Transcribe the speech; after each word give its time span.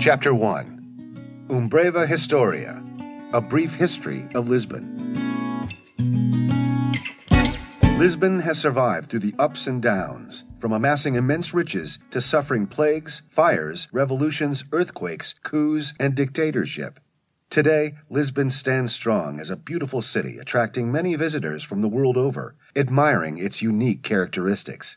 Chapter 0.00 0.32
1 0.32 1.46
Uma 1.50 1.68
Breve 1.68 2.08
Historia 2.08 2.82
A 3.34 3.40
Brief 3.42 3.74
History 3.74 4.26
of 4.34 4.48
Lisbon. 4.48 4.96
Lisbon 7.98 8.40
has 8.40 8.58
survived 8.58 9.10
through 9.10 9.18
the 9.18 9.34
ups 9.38 9.66
and 9.66 9.82
downs, 9.82 10.44
from 10.58 10.72
amassing 10.72 11.16
immense 11.16 11.52
riches 11.52 11.98
to 12.12 12.22
suffering 12.22 12.66
plagues, 12.66 13.20
fires, 13.28 13.88
revolutions, 13.92 14.64
earthquakes, 14.72 15.34
coups, 15.42 15.92
and 16.00 16.14
dictatorship. 16.14 16.98
Today, 17.50 17.96
Lisbon 18.08 18.48
stands 18.48 18.94
strong 18.94 19.38
as 19.38 19.50
a 19.50 19.56
beautiful 19.56 20.00
city, 20.00 20.38
attracting 20.38 20.90
many 20.90 21.14
visitors 21.14 21.62
from 21.62 21.82
the 21.82 21.88
world 21.88 22.16
over, 22.16 22.54
admiring 22.74 23.36
its 23.36 23.60
unique 23.60 24.02
characteristics. 24.02 24.96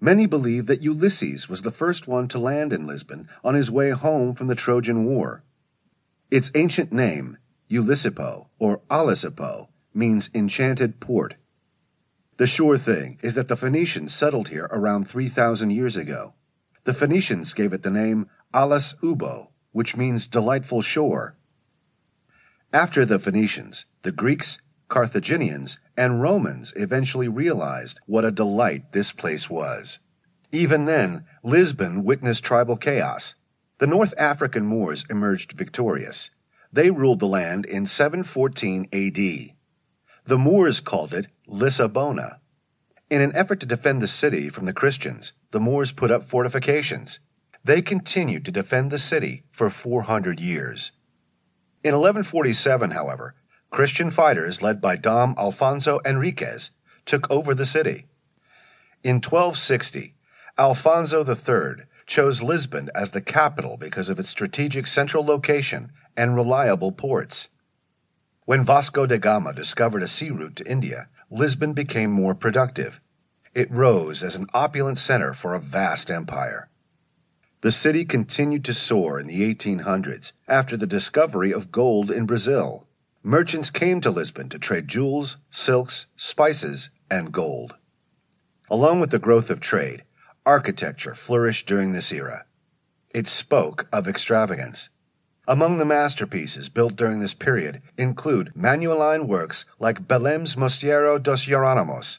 Many 0.00 0.26
believe 0.26 0.66
that 0.66 0.82
Ulysses 0.82 1.48
was 1.48 1.60
the 1.60 1.70
first 1.70 2.08
one 2.08 2.26
to 2.28 2.38
land 2.38 2.72
in 2.72 2.86
Lisbon 2.86 3.28
on 3.44 3.54
his 3.54 3.70
way 3.70 3.90
home 3.90 4.34
from 4.34 4.46
the 4.46 4.54
Trojan 4.54 5.04
War. 5.04 5.44
Its 6.30 6.50
ancient 6.54 6.90
name, 6.90 7.36
Ulysippo 7.68 8.48
or 8.58 8.80
Alysipo, 8.90 9.68
means 9.92 10.30
enchanted 10.34 11.00
port. 11.00 11.34
The 12.38 12.46
sure 12.46 12.78
thing 12.78 13.18
is 13.22 13.34
that 13.34 13.48
the 13.48 13.56
Phoenicians 13.56 14.14
settled 14.14 14.48
here 14.48 14.68
around 14.70 15.06
3,000 15.06 15.68
years 15.70 15.96
ago. 15.96 16.32
The 16.84 16.94
Phoenicians 16.94 17.52
gave 17.52 17.74
it 17.74 17.82
the 17.82 17.90
name 17.90 18.30
Alis 18.54 18.94
Ubbo, 19.02 19.48
which 19.72 19.96
means 19.96 20.26
delightful 20.26 20.80
shore. 20.80 21.36
After 22.72 23.04
the 23.04 23.18
Phoenicians, 23.18 23.84
the 24.00 24.12
Greeks, 24.12 24.58
Carthaginians, 24.90 25.78
and 25.96 26.20
Romans 26.20 26.74
eventually 26.76 27.28
realized 27.28 28.00
what 28.06 28.24
a 28.24 28.30
delight 28.30 28.92
this 28.92 29.12
place 29.12 29.48
was. 29.48 30.00
Even 30.52 30.84
then, 30.84 31.24
Lisbon 31.42 32.04
witnessed 32.04 32.44
tribal 32.44 32.76
chaos. 32.76 33.34
The 33.78 33.86
North 33.86 34.12
African 34.18 34.66
Moors 34.66 35.06
emerged 35.08 35.52
victorious. 35.52 36.30
They 36.72 36.90
ruled 36.90 37.20
the 37.20 37.26
land 37.26 37.64
in 37.64 37.86
714 37.86 38.88
AD. 38.92 39.54
The 40.24 40.38
Moors 40.38 40.80
called 40.80 41.14
it 41.14 41.28
Lisabona. 41.48 42.40
In 43.08 43.20
an 43.22 43.34
effort 43.34 43.60
to 43.60 43.66
defend 43.66 44.02
the 44.02 44.08
city 44.08 44.48
from 44.48 44.66
the 44.66 44.72
Christians, 44.72 45.32
the 45.50 45.60
Moors 45.60 45.92
put 45.92 46.10
up 46.10 46.24
fortifications. 46.24 47.20
They 47.64 47.80
continued 47.80 48.44
to 48.44 48.52
defend 48.52 48.90
the 48.90 48.98
city 48.98 49.44
for 49.50 49.70
400 49.70 50.40
years. 50.40 50.92
In 51.82 51.94
1147, 51.94 52.90
however, 52.90 53.34
Christian 53.70 54.10
fighters 54.10 54.62
led 54.62 54.80
by 54.80 54.96
Dom 54.96 55.34
Alfonso 55.38 56.00
Henriques 56.04 56.70
took 57.06 57.30
over 57.30 57.54
the 57.54 57.64
city. 57.64 58.06
In 59.04 59.16
1260, 59.16 60.14
Alfonso 60.58 61.24
III 61.24 61.84
chose 62.04 62.42
Lisbon 62.42 62.90
as 62.94 63.10
the 63.10 63.20
capital 63.20 63.76
because 63.76 64.08
of 64.08 64.18
its 64.18 64.28
strategic 64.28 64.88
central 64.88 65.24
location 65.24 65.92
and 66.16 66.34
reliable 66.34 66.90
ports. 66.90 67.48
When 68.44 68.64
Vasco 68.64 69.06
da 69.06 69.16
Gama 69.16 69.52
discovered 69.52 70.02
a 70.02 70.08
sea 70.08 70.30
route 70.30 70.56
to 70.56 70.68
India, 70.68 71.08
Lisbon 71.30 71.72
became 71.72 72.10
more 72.10 72.34
productive. 72.34 73.00
It 73.54 73.70
rose 73.70 74.24
as 74.24 74.34
an 74.34 74.48
opulent 74.52 74.98
center 74.98 75.32
for 75.32 75.54
a 75.54 75.60
vast 75.60 76.10
empire. 76.10 76.68
The 77.60 77.70
city 77.70 78.04
continued 78.04 78.64
to 78.64 78.74
soar 78.74 79.20
in 79.20 79.28
the 79.28 79.54
1800s 79.54 80.32
after 80.48 80.76
the 80.76 80.88
discovery 80.88 81.52
of 81.52 81.70
gold 81.70 82.10
in 82.10 82.26
Brazil 82.26 82.88
merchants 83.22 83.70
came 83.70 84.00
to 84.00 84.10
Lisbon 84.10 84.48
to 84.48 84.58
trade 84.58 84.88
jewels, 84.88 85.36
silks, 85.50 86.06
spices, 86.16 86.90
and 87.10 87.32
gold. 87.32 87.74
Along 88.70 89.00
with 89.00 89.10
the 89.10 89.18
growth 89.18 89.50
of 89.50 89.60
trade, 89.60 90.04
architecture 90.46 91.14
flourished 91.14 91.66
during 91.66 91.92
this 91.92 92.12
era. 92.12 92.44
It 93.10 93.26
spoke 93.26 93.88
of 93.92 94.06
extravagance. 94.06 94.88
Among 95.48 95.78
the 95.78 95.84
masterpieces 95.84 96.68
built 96.68 96.94
during 96.94 97.18
this 97.18 97.34
period 97.34 97.82
include 97.96 98.52
Manueline 98.54 99.26
works 99.26 99.64
like 99.80 100.06
Belem's 100.06 100.54
Mosteiro 100.54 101.20
dos 101.20 101.46
Jerónimos. 101.46 102.18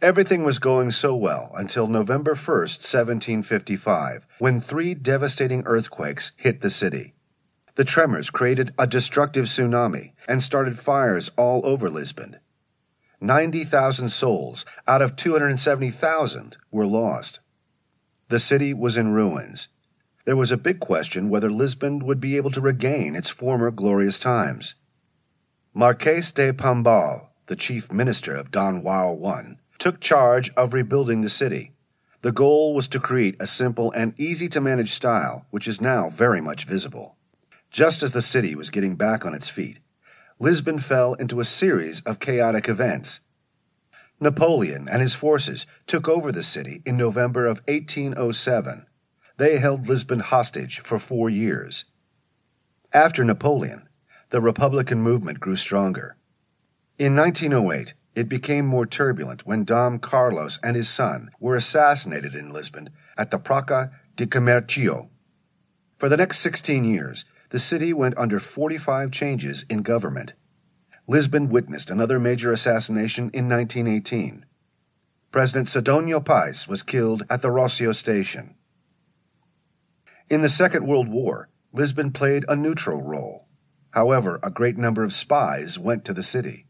Everything 0.00 0.44
was 0.44 0.58
going 0.58 0.90
so 0.90 1.14
well 1.14 1.52
until 1.54 1.86
November 1.86 2.34
1, 2.34 2.36
1755, 2.36 4.26
when 4.38 4.58
three 4.58 4.94
devastating 4.94 5.62
earthquakes 5.66 6.32
hit 6.36 6.60
the 6.60 6.70
city. 6.70 7.15
The 7.76 7.84
tremors 7.84 8.30
created 8.30 8.72
a 8.78 8.86
destructive 8.86 9.44
tsunami 9.44 10.12
and 10.26 10.42
started 10.42 10.78
fires 10.78 11.30
all 11.36 11.60
over 11.64 11.90
Lisbon. 11.90 12.38
90,000 13.20 14.08
souls 14.08 14.64
out 14.88 15.02
of 15.02 15.14
270,000 15.14 16.56
were 16.70 16.86
lost. 16.86 17.40
The 18.28 18.38
city 18.38 18.72
was 18.72 18.96
in 18.96 19.12
ruins. 19.12 19.68
There 20.24 20.36
was 20.36 20.50
a 20.50 20.56
big 20.56 20.80
question 20.80 21.28
whether 21.28 21.50
Lisbon 21.50 21.98
would 22.06 22.18
be 22.18 22.38
able 22.38 22.50
to 22.52 22.62
regain 22.62 23.14
its 23.14 23.28
former 23.28 23.70
glorious 23.70 24.18
times. 24.18 24.74
Marques 25.74 26.32
de 26.32 26.54
Pombal, 26.54 27.28
the 27.44 27.56
chief 27.56 27.92
minister 27.92 28.34
of 28.34 28.50
Don 28.50 28.82
Juan 28.82 29.22
I, 29.22 29.58
took 29.78 30.00
charge 30.00 30.50
of 30.54 30.72
rebuilding 30.72 31.20
the 31.20 31.28
city. 31.28 31.72
The 32.22 32.32
goal 32.32 32.74
was 32.74 32.88
to 32.88 33.00
create 33.00 33.36
a 33.38 33.46
simple 33.46 33.92
and 33.92 34.18
easy 34.18 34.48
to 34.48 34.62
manage 34.62 34.92
style, 34.92 35.44
which 35.50 35.68
is 35.68 35.80
now 35.80 36.08
very 36.08 36.40
much 36.40 36.64
visible. 36.64 37.16
Just 37.70 38.02
as 38.02 38.12
the 38.12 38.22
city 38.22 38.54
was 38.54 38.70
getting 38.70 38.96
back 38.96 39.26
on 39.26 39.34
its 39.34 39.48
feet, 39.48 39.80
Lisbon 40.38 40.78
fell 40.78 41.14
into 41.14 41.40
a 41.40 41.44
series 41.44 42.00
of 42.02 42.20
chaotic 42.20 42.68
events. 42.68 43.20
Napoleon 44.20 44.88
and 44.88 45.02
his 45.02 45.14
forces 45.14 45.66
took 45.86 46.08
over 46.08 46.32
the 46.32 46.42
city 46.42 46.82
in 46.86 46.96
November 46.96 47.46
of 47.46 47.60
1807. 47.68 48.86
They 49.36 49.58
held 49.58 49.88
Lisbon 49.88 50.20
hostage 50.20 50.80
for 50.80 50.98
four 50.98 51.28
years. 51.28 51.84
After 52.92 53.24
Napoleon, 53.24 53.88
the 54.30 54.40
Republican 54.40 55.02
movement 55.02 55.40
grew 55.40 55.56
stronger. 55.56 56.16
In 56.98 57.14
1908, 57.14 57.92
it 58.14 58.28
became 58.28 58.66
more 58.66 58.86
turbulent 58.86 59.46
when 59.46 59.64
Dom 59.64 59.98
Carlos 59.98 60.58
and 60.62 60.74
his 60.74 60.88
son 60.88 61.30
were 61.38 61.54
assassinated 61.54 62.34
in 62.34 62.50
Lisbon 62.50 62.88
at 63.18 63.30
the 63.30 63.38
Praça 63.38 63.90
de 64.16 64.26
Comercio. 64.26 65.10
For 65.98 66.08
the 66.08 66.16
next 66.16 66.38
16 66.38 66.84
years, 66.84 67.26
the 67.50 67.58
city 67.58 67.92
went 67.92 68.16
under 68.18 68.38
45 68.38 69.10
changes 69.10 69.64
in 69.70 69.82
government. 69.82 70.34
Lisbon 71.08 71.48
witnessed 71.48 71.90
another 71.90 72.18
major 72.18 72.52
assassination 72.52 73.30
in 73.32 73.48
1918. 73.48 74.44
President 75.30 75.68
Sidonio 75.68 76.24
Pais 76.24 76.66
was 76.66 76.82
killed 76.82 77.22
at 77.30 77.42
the 77.42 77.48
Rossio 77.48 77.94
station. 77.94 78.56
In 80.28 80.42
the 80.42 80.48
Second 80.48 80.86
World 80.86 81.08
War, 81.08 81.48
Lisbon 81.72 82.10
played 82.10 82.44
a 82.48 82.56
neutral 82.56 83.02
role. 83.02 83.46
However, 83.90 84.40
a 84.42 84.50
great 84.50 84.76
number 84.76 85.04
of 85.04 85.12
spies 85.12 85.78
went 85.78 86.04
to 86.04 86.12
the 86.12 86.22
city. 86.22 86.66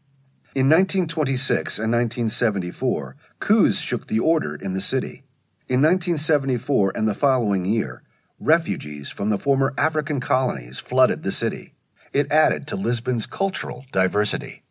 In 0.53 0.69
1926 0.69 1.79
and 1.79 1.91
1974, 1.91 3.15
coups 3.39 3.81
shook 3.81 4.07
the 4.07 4.19
order 4.19 4.55
in 4.55 4.73
the 4.73 4.81
city. 4.81 5.23
In 5.67 5.81
1974 5.81 6.93
and 6.95 7.07
the 7.07 7.13
following 7.13 7.65
year, 7.65 8.03
refugees 8.39 9.09
from 9.09 9.29
the 9.29 9.37
former 9.37 9.73
African 9.77 10.19
colonies 10.19 10.79
flooded 10.79 11.23
the 11.23 11.31
city. 11.31 11.73
It 12.13 12.31
added 12.31 12.67
to 12.67 12.75
Lisbon's 12.75 13.25
cultural 13.25 13.85
diversity. 13.91 14.63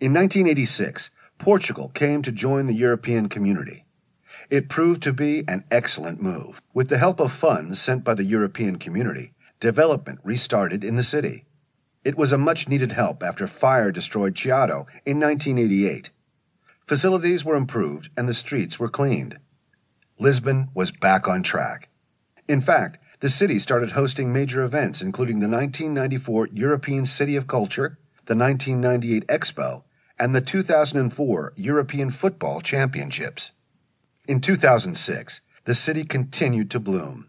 In 0.00 0.12
1986, 0.12 1.10
Portugal 1.38 1.90
came 1.94 2.22
to 2.22 2.32
join 2.32 2.66
the 2.66 2.74
European 2.74 3.28
community. 3.28 3.84
It 4.50 4.68
proved 4.68 5.02
to 5.02 5.12
be 5.12 5.44
an 5.48 5.64
excellent 5.70 6.20
move. 6.20 6.60
With 6.72 6.88
the 6.88 6.98
help 6.98 7.20
of 7.20 7.32
funds 7.32 7.80
sent 7.80 8.04
by 8.04 8.14
the 8.14 8.24
European 8.24 8.76
community, 8.76 9.32
development 9.60 10.20
restarted 10.22 10.84
in 10.84 10.96
the 10.96 11.02
city. 11.02 11.44
It 12.04 12.16
was 12.16 12.32
a 12.32 12.38
much 12.38 12.68
needed 12.68 12.92
help 12.92 13.22
after 13.22 13.46
fire 13.46 13.90
destroyed 13.90 14.34
Chiado 14.34 14.86
in 15.04 15.18
1988. 15.18 16.10
Facilities 16.86 17.44
were 17.44 17.56
improved 17.56 18.10
and 18.16 18.28
the 18.28 18.34
streets 18.34 18.78
were 18.78 18.88
cleaned. 18.88 19.38
Lisbon 20.18 20.68
was 20.74 20.90
back 20.90 21.28
on 21.28 21.42
track. 21.42 21.88
In 22.48 22.62
fact, 22.62 22.98
the 23.20 23.28
city 23.28 23.58
started 23.58 23.92
hosting 23.92 24.32
major 24.32 24.62
events, 24.62 25.02
including 25.02 25.40
the 25.40 25.48
1994 25.48 26.48
European 26.54 27.04
City 27.04 27.36
of 27.36 27.46
Culture, 27.46 27.98
the 28.24 28.34
1998 28.34 29.26
Expo, 29.26 29.82
and 30.18 30.34
the 30.34 30.40
2004 30.40 31.52
European 31.56 32.10
Football 32.10 32.60
Championships. 32.60 33.52
In 34.26 34.40
2006, 34.40 35.40
the 35.64 35.74
city 35.74 36.04
continued 36.04 36.70
to 36.70 36.80
bloom. 36.80 37.28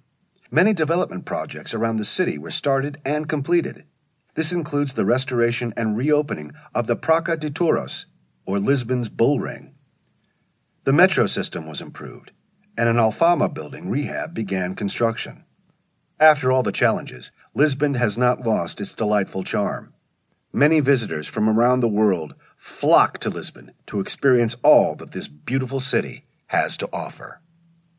Many 0.50 0.74
development 0.74 1.26
projects 1.26 1.74
around 1.74 1.98
the 1.98 2.06
city 2.06 2.38
were 2.38 2.50
started 2.50 2.98
and 3.04 3.28
completed. 3.28 3.84
This 4.36 4.52
includes 4.52 4.94
the 4.94 5.06
restoration 5.06 5.74
and 5.76 5.98
reopening 5.98 6.54
of 6.74 6.88
the 6.88 6.96
Praça 6.96 7.38
de 7.38 7.50
Touros, 7.50 8.06
or 8.46 8.58
Lisbon's 8.58 9.10
Bull 9.10 9.40
Ring. 9.40 9.76
The 10.86 10.94
metro 10.94 11.26
system 11.26 11.68
was 11.68 11.82
improved, 11.82 12.32
and 12.80 12.88
an 12.88 12.96
Alfama 12.96 13.54
building 13.54 13.90
rehab 13.90 14.34
began 14.34 14.74
construction. 14.74 15.44
After 16.18 16.50
all 16.50 16.64
the 16.64 16.72
challenges, 16.72 17.30
Lisbon 17.54 17.96
has 17.96 18.18
not 18.18 18.48
lost 18.48 18.80
its 18.80 18.94
delightful 18.94 19.44
charm. 19.44 19.94
Many 20.54 20.80
visitors 20.80 21.28
from 21.28 21.50
around 21.50 21.82
the 21.82 21.90
world 21.90 22.36
flock 22.56 23.18
to 23.18 23.30
Lisbon 23.30 23.72
to 23.88 24.00
experience 24.00 24.56
all 24.64 24.96
that 24.96 25.12
this 25.12 25.28
beautiful 25.28 25.82
city 25.82 26.24
has 26.48 26.78
to 26.78 26.88
offer. 26.94 27.42